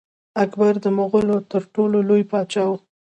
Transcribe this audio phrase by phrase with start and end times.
[0.43, 2.71] اکبر د مغولو تر ټولو لوی پاچا و.